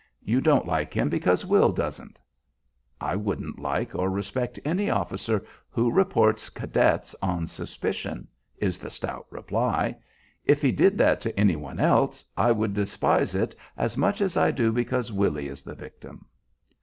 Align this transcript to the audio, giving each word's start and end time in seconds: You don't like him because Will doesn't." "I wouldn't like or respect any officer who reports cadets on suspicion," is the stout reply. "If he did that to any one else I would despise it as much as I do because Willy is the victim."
You 0.23 0.41
don't 0.41 0.65
like 0.65 0.95
him 0.95 1.09
because 1.09 1.45
Will 1.45 1.71
doesn't." 1.71 2.19
"I 2.99 3.15
wouldn't 3.15 3.59
like 3.59 3.93
or 3.93 4.09
respect 4.09 4.59
any 4.65 4.89
officer 4.89 5.45
who 5.69 5.91
reports 5.91 6.49
cadets 6.49 7.15
on 7.21 7.45
suspicion," 7.45 8.27
is 8.57 8.79
the 8.79 8.89
stout 8.89 9.27
reply. 9.29 9.95
"If 10.43 10.59
he 10.59 10.71
did 10.71 10.97
that 10.97 11.21
to 11.21 11.39
any 11.39 11.55
one 11.55 11.79
else 11.79 12.25
I 12.35 12.51
would 12.51 12.73
despise 12.73 13.35
it 13.35 13.55
as 13.77 13.95
much 13.95 14.21
as 14.21 14.35
I 14.35 14.49
do 14.49 14.71
because 14.71 15.13
Willy 15.13 15.47
is 15.47 15.61
the 15.61 15.75
victim." 15.75 16.25